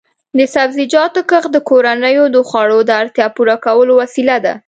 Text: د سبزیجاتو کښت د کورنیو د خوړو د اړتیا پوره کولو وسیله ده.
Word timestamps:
د 0.37 0.39
سبزیجاتو 0.55 1.19
کښت 1.29 1.49
د 1.53 1.57
کورنیو 1.69 2.25
د 2.35 2.37
خوړو 2.47 2.79
د 2.85 2.91
اړتیا 3.01 3.27
پوره 3.35 3.55
کولو 3.65 3.93
وسیله 4.01 4.37
ده. 4.45 4.53